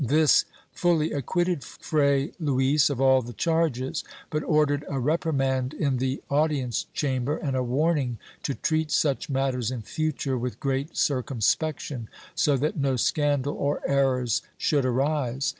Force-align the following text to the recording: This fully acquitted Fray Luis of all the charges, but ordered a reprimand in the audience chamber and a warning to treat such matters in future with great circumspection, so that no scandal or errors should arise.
This 0.03 0.45
fully 0.71 1.11
acquitted 1.11 1.63
Fray 1.63 2.31
Luis 2.39 2.89
of 2.89 2.99
all 2.99 3.21
the 3.21 3.33
charges, 3.33 4.03
but 4.31 4.41
ordered 4.41 4.83
a 4.89 4.97
reprimand 4.97 5.75
in 5.75 5.97
the 5.97 6.23
audience 6.27 6.87
chamber 6.91 7.37
and 7.37 7.55
a 7.55 7.61
warning 7.61 8.17
to 8.41 8.55
treat 8.55 8.89
such 8.89 9.29
matters 9.29 9.69
in 9.69 9.83
future 9.83 10.39
with 10.39 10.59
great 10.59 10.97
circumspection, 10.97 12.09
so 12.33 12.57
that 12.57 12.77
no 12.77 12.95
scandal 12.95 13.53
or 13.53 13.79
errors 13.87 14.41
should 14.57 14.85
arise. 14.85 15.49